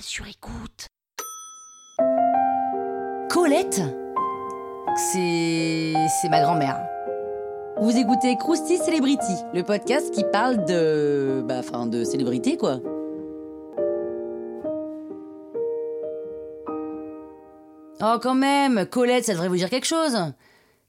sur. 0.00 0.24
Colette 3.30 3.80
C'est. 4.96 5.94
C'est 6.20 6.28
ma 6.28 6.40
grand-mère. 6.42 6.80
Vous 7.80 7.96
écoutez 7.96 8.36
Krusty 8.36 8.78
Celebrity, 8.78 9.34
le 9.52 9.62
podcast 9.62 10.12
qui 10.14 10.24
parle 10.32 10.64
de. 10.64 11.42
Bah, 11.46 11.56
enfin, 11.58 11.86
de 11.86 12.04
célébrité, 12.04 12.56
quoi. 12.56 12.80
Oh, 18.00 18.18
quand 18.20 18.34
même 18.34 18.86
Colette, 18.86 19.24
ça 19.24 19.32
devrait 19.32 19.48
vous 19.48 19.56
dire 19.56 19.70
quelque 19.70 19.86
chose 19.86 20.16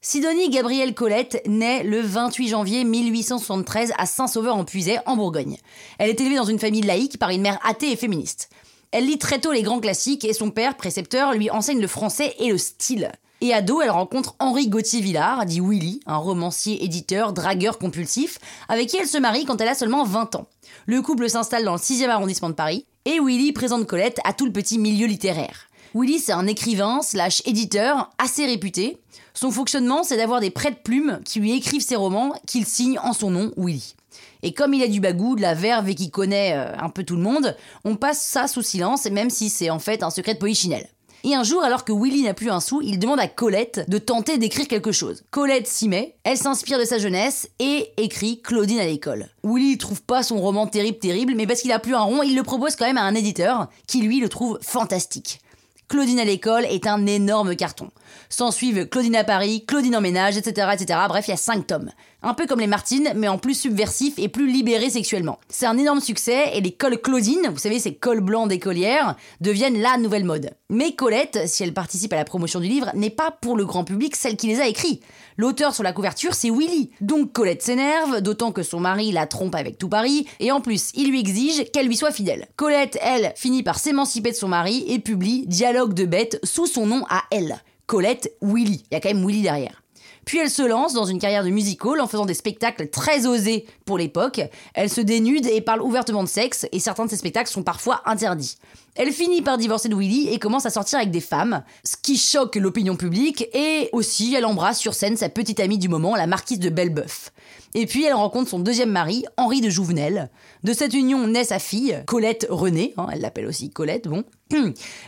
Sidonie 0.00 0.50
Gabrielle 0.50 0.94
Colette 0.94 1.42
naît 1.46 1.82
le 1.82 2.00
28 2.00 2.48
janvier 2.48 2.84
1873 2.84 3.92
à 3.96 4.06
Saint-Sauveur-en-Puisay, 4.06 4.98
en 5.06 5.16
Bourgogne. 5.16 5.56
Elle 5.98 6.10
est 6.10 6.20
élevée 6.20 6.36
dans 6.36 6.44
une 6.44 6.58
famille 6.58 6.82
laïque 6.82 7.18
par 7.18 7.30
une 7.30 7.40
mère 7.40 7.58
athée 7.64 7.90
et 7.90 7.96
féministe. 7.96 8.50
Elle 8.92 9.06
lit 9.06 9.18
très 9.18 9.40
tôt 9.40 9.52
les 9.52 9.62
grands 9.62 9.80
classiques 9.80 10.24
et 10.24 10.32
son 10.32 10.50
père, 10.50 10.76
précepteur, 10.76 11.32
lui 11.32 11.50
enseigne 11.50 11.80
le 11.80 11.88
français 11.88 12.34
et 12.38 12.50
le 12.50 12.58
style. 12.58 13.12
Et 13.42 13.52
ado, 13.52 13.82
elle 13.82 13.90
rencontre 13.90 14.34
Henri 14.38 14.68
Gauthier-Villard, 14.68 15.44
dit 15.44 15.60
Willy, 15.60 16.00
un 16.06 16.16
romancier, 16.16 16.82
éditeur, 16.82 17.34
dragueur 17.34 17.78
compulsif, 17.78 18.38
avec 18.68 18.88
qui 18.88 18.96
elle 18.96 19.06
se 19.06 19.18
marie 19.18 19.44
quand 19.44 19.60
elle 19.60 19.68
a 19.68 19.74
seulement 19.74 20.04
20 20.04 20.36
ans. 20.36 20.46
Le 20.86 21.02
couple 21.02 21.28
s'installe 21.28 21.64
dans 21.64 21.74
le 21.74 21.78
6e 21.78 22.08
arrondissement 22.08 22.48
de 22.48 22.54
Paris, 22.54 22.86
et 23.04 23.20
Willy 23.20 23.52
présente 23.52 23.86
Colette 23.86 24.20
à 24.24 24.32
tout 24.32 24.46
le 24.46 24.52
petit 24.52 24.78
milieu 24.78 25.06
littéraire. 25.06 25.65
Willy, 25.98 26.18
c'est 26.18 26.32
un 26.32 26.46
écrivain 26.46 27.00
slash 27.00 27.40
éditeur 27.46 28.10
assez 28.18 28.44
réputé. 28.44 28.98
Son 29.32 29.50
fonctionnement, 29.50 30.02
c'est 30.02 30.18
d'avoir 30.18 30.40
des 30.40 30.50
prêts 30.50 30.70
de 30.70 30.76
plumes 30.76 31.20
qui 31.24 31.40
lui 31.40 31.52
écrivent 31.52 31.80
ses 31.80 31.96
romans, 31.96 32.34
qu'il 32.46 32.66
signe 32.66 32.98
en 32.98 33.14
son 33.14 33.30
nom, 33.30 33.50
Willy. 33.56 33.94
Et 34.42 34.52
comme 34.52 34.74
il 34.74 34.82
a 34.82 34.88
du 34.88 35.00
bagou, 35.00 35.36
de 35.36 35.40
la 35.40 35.54
verve 35.54 35.88
et 35.88 35.94
qu'il 35.94 36.10
connaît 36.10 36.52
euh, 36.54 36.76
un 36.78 36.90
peu 36.90 37.02
tout 37.02 37.16
le 37.16 37.22
monde, 37.22 37.56
on 37.86 37.96
passe 37.96 38.20
ça 38.20 38.46
sous 38.46 38.60
silence, 38.60 39.06
même 39.06 39.30
si 39.30 39.48
c'est 39.48 39.70
en 39.70 39.78
fait 39.78 40.02
un 40.02 40.10
secret 40.10 40.34
de 40.34 40.38
polichinelle. 40.38 40.86
Et 41.24 41.34
un 41.34 41.44
jour, 41.44 41.64
alors 41.64 41.86
que 41.86 41.92
Willy 41.92 42.24
n'a 42.24 42.34
plus 42.34 42.50
un 42.50 42.60
sou, 42.60 42.82
il 42.82 42.98
demande 42.98 43.18
à 43.18 43.26
Colette 43.26 43.88
de 43.88 43.96
tenter 43.96 44.36
d'écrire 44.36 44.68
quelque 44.68 44.92
chose. 44.92 45.24
Colette 45.30 45.66
s'y 45.66 45.88
met, 45.88 46.18
elle 46.24 46.36
s'inspire 46.36 46.78
de 46.78 46.84
sa 46.84 46.98
jeunesse 46.98 47.48
et 47.58 47.88
écrit 47.96 48.42
Claudine 48.42 48.80
à 48.80 48.86
l'école. 48.86 49.30
Willy 49.44 49.78
trouve 49.78 50.02
pas 50.02 50.22
son 50.22 50.42
roman 50.42 50.66
terrible 50.66 50.98
terrible, 50.98 51.32
mais 51.34 51.46
parce 51.46 51.62
qu'il 51.62 51.72
a 51.72 51.78
plus 51.78 51.94
un 51.94 52.02
rond, 52.02 52.22
il 52.22 52.36
le 52.36 52.42
propose 52.42 52.76
quand 52.76 52.86
même 52.86 52.98
à 52.98 53.04
un 53.04 53.14
éditeur 53.14 53.68
qui 53.86 54.02
lui 54.02 54.20
le 54.20 54.28
trouve 54.28 54.58
fantastique. 54.60 55.40
Claudine 55.88 56.18
à 56.18 56.24
l'école 56.24 56.64
est 56.64 56.88
un 56.88 57.06
énorme 57.06 57.54
carton. 57.54 57.90
S'en 58.28 58.50
suivent 58.50 58.88
Claudine 58.88 59.14
à 59.14 59.22
Paris, 59.22 59.64
Claudine 59.66 59.94
en 59.94 60.00
ménage, 60.00 60.36
etc. 60.36 60.68
etc. 60.72 60.98
Bref, 61.08 61.28
il 61.28 61.30
y 61.30 61.34
a 61.34 61.36
5 61.36 61.64
tomes. 61.64 61.90
Un 62.22 62.34
peu 62.34 62.46
comme 62.46 62.58
les 62.58 62.66
Martines, 62.66 63.12
mais 63.14 63.28
en 63.28 63.38
plus 63.38 63.54
subversif 63.54 64.18
et 64.18 64.28
plus 64.28 64.50
libéré 64.50 64.90
sexuellement. 64.90 65.38
C'est 65.48 65.66
un 65.66 65.78
énorme 65.78 66.00
succès 66.00 66.50
et 66.54 66.60
les 66.60 66.72
cols 66.72 67.00
Claudine, 67.00 67.48
vous 67.52 67.58
savez, 67.58 67.78
ces 67.78 67.94
cols 67.94 68.20
blancs 68.20 68.48
d'écolière, 68.48 69.14
deviennent 69.40 69.80
la 69.80 69.96
nouvelle 69.96 70.24
mode. 70.24 70.50
Mais 70.68 70.96
Colette, 70.96 71.46
si 71.46 71.62
elle 71.62 71.74
participe 71.74 72.12
à 72.12 72.16
la 72.16 72.24
promotion 72.24 72.58
du 72.58 72.66
livre, 72.66 72.90
n'est 72.94 73.10
pas 73.10 73.30
pour 73.30 73.56
le 73.56 73.64
grand 73.64 73.84
public 73.84 74.16
celle 74.16 74.36
qui 74.36 74.48
les 74.48 74.60
a 74.60 74.66
écrits. 74.66 75.00
L'auteur 75.36 75.74
sur 75.74 75.84
la 75.84 75.92
couverture, 75.92 76.34
c'est 76.34 76.50
Willy. 76.50 76.90
Donc 77.00 77.32
Colette 77.32 77.62
s'énerve, 77.62 78.22
d'autant 78.22 78.50
que 78.50 78.62
son 78.62 78.80
mari 78.80 79.12
la 79.12 79.26
trompe 79.26 79.54
avec 79.54 79.78
tout 79.78 79.88
Paris, 79.88 80.26
et 80.40 80.50
en 80.50 80.60
plus, 80.60 80.90
il 80.94 81.10
lui 81.10 81.20
exige 81.20 81.70
qu'elle 81.70 81.86
lui 81.86 81.96
soit 81.96 82.10
fidèle. 82.10 82.48
Colette, 82.56 82.98
elle, 83.02 83.34
finit 83.36 83.62
par 83.62 83.78
s'émanciper 83.78 84.32
de 84.32 84.36
son 84.36 84.48
mari 84.48 84.84
et 84.88 84.98
publie 84.98 85.46
Dialogue 85.46 85.75
de 85.84 86.04
bêtes 86.04 86.40
sous 86.42 86.66
son 86.66 86.86
nom 86.86 87.04
à 87.08 87.24
elle. 87.30 87.62
Colette 87.86 88.32
Willy. 88.42 88.84
Il 88.90 88.94
y 88.94 88.96
a 88.96 89.00
quand 89.00 89.12
même 89.12 89.26
Willy 89.26 89.42
derrière. 89.42 89.82
Puis 90.24 90.38
elle 90.38 90.50
se 90.50 90.62
lance 90.62 90.92
dans 90.92 91.04
une 91.04 91.20
carrière 91.20 91.44
de 91.44 91.50
musical 91.50 92.00
en 92.00 92.08
faisant 92.08 92.26
des 92.26 92.34
spectacles 92.34 92.88
très 92.88 93.26
osés 93.26 93.64
pour 93.84 93.96
l'époque. 93.96 94.40
Elle 94.74 94.90
se 94.90 95.00
dénude 95.00 95.46
et 95.46 95.60
parle 95.60 95.82
ouvertement 95.82 96.24
de 96.24 96.28
sexe, 96.28 96.66
et 96.72 96.80
certains 96.80 97.04
de 97.04 97.10
ses 97.10 97.16
spectacles 97.16 97.50
sont 97.50 97.62
parfois 97.62 98.02
interdits. 98.06 98.56
Elle 98.98 99.12
finit 99.12 99.42
par 99.42 99.58
divorcer 99.58 99.90
de 99.90 99.94
Willy 99.94 100.28
et 100.28 100.38
commence 100.38 100.64
à 100.64 100.70
sortir 100.70 100.98
avec 100.98 101.10
des 101.10 101.20
femmes, 101.20 101.62
ce 101.84 101.96
qui 102.00 102.16
choque 102.16 102.56
l'opinion 102.56 102.96
publique, 102.96 103.46
et 103.54 103.90
aussi 103.92 104.34
elle 104.34 104.46
embrasse 104.46 104.78
sur 104.78 104.94
scène 104.94 105.18
sa 105.18 105.28
petite 105.28 105.60
amie 105.60 105.76
du 105.76 105.90
moment, 105.90 106.16
la 106.16 106.26
marquise 106.26 106.60
de 106.60 106.70
Belbeuf. 106.70 107.30
Et 107.74 107.84
puis 107.84 108.04
elle 108.04 108.14
rencontre 108.14 108.48
son 108.48 108.58
deuxième 108.58 108.90
mari, 108.90 109.26
Henri 109.36 109.60
de 109.60 109.68
Jouvenel. 109.68 110.30
De 110.64 110.72
cette 110.72 110.94
union 110.94 111.26
naît 111.26 111.44
sa 111.44 111.58
fille, 111.58 112.02
Colette 112.06 112.46
Renée, 112.48 112.94
hein, 112.96 113.08
elle 113.12 113.20
l'appelle 113.20 113.46
aussi 113.46 113.68
Colette, 113.68 114.08
bon. 114.08 114.24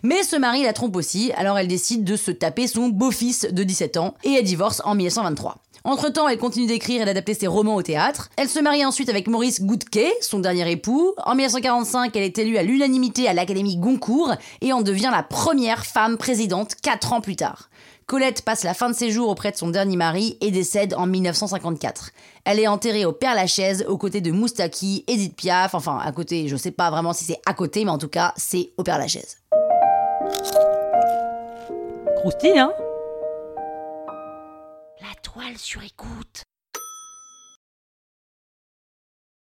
Mais 0.03 0.23
ce 0.23 0.37
mari 0.37 0.65
la 0.65 0.75
trompe 0.75 0.97
aussi, 0.97 1.33
alors 1.33 1.57
elle 1.57 1.69
décide 1.69 2.05
de 2.05 2.17
se 2.17 2.31
taper 2.31 2.67
son 2.67 2.89
beau-fils 2.89 3.47
de 3.51 3.63
17 3.63 3.97
ans, 3.97 4.15
et 4.23 4.33
elle 4.35 4.45
divorce 4.45 4.83
en 4.85 4.95
1923. 4.95 5.57
Entre-temps, 5.89 6.29
elle 6.29 6.37
continue 6.37 6.67
d'écrire 6.67 7.01
et 7.01 7.07
d'adapter 7.07 7.33
ses 7.33 7.47
romans 7.47 7.75
au 7.75 7.83
théâtre. 7.83 8.29
Elle 8.37 8.51
se 8.51 8.61
marie 8.61 8.85
ensuite 8.85 9.09
avec 9.09 9.27
Maurice 9.27 9.63
Goudquet, 9.63 10.13
son 10.21 10.39
dernier 10.39 10.71
époux. 10.71 11.15
En 11.25 11.35
1945, 11.35 12.15
elle 12.15 12.25
est 12.25 12.37
élue 12.37 12.59
à 12.59 12.63
l'unanimité 12.63 13.27
à 13.27 13.33
l'Académie 13.33 13.79
Goncourt 13.79 14.35
et 14.61 14.75
en 14.75 14.83
devient 14.83 15.09
la 15.11 15.23
première 15.23 15.87
femme 15.87 16.19
présidente 16.19 16.75
4 16.83 17.15
ans 17.15 17.21
plus 17.23 17.37
tard. 17.37 17.71
Colette 18.05 18.43
passe 18.43 18.65
la 18.65 18.75
fin 18.75 18.91
de 18.91 18.95
ses 18.95 19.11
jours 19.11 19.31
auprès 19.31 19.51
de 19.51 19.57
son 19.57 19.69
dernier 19.69 19.97
mari 19.97 20.37
et 20.43 20.51
décède 20.51 20.93
en 20.93 21.07
1954. 21.07 22.11
Elle 22.45 22.61
est 22.61 22.69
enterrée 22.69 23.07
au 23.07 23.13
Père 23.13 23.35
Lachaise 23.35 23.87
aux 23.89 23.97
côtés 23.97 24.21
de 24.21 24.31
Moustaki, 24.31 25.05
Edith 25.07 25.37
Piaf, 25.37 25.75
enfin 25.75 25.99
à 26.05 26.13
côté, 26.13 26.49
je 26.49 26.57
sais 26.57 26.71
pas 26.71 26.91
vraiment 26.91 27.15
si 27.15 27.25
c'est 27.25 27.41
à 27.47 27.55
côté, 27.55 27.87
mais 27.87 27.91
en 27.91 27.99
tout 27.99 28.09
cas, 28.09 28.35
c'est 28.37 28.73
au 28.77 28.83
Père 28.83 28.99
Lachaise. 28.99 29.39
Croustille, 32.19 32.59
hein? 32.59 32.73
La 35.39 35.45
toile 35.45 35.59
sur 35.59 35.85
écoute. 35.85 36.43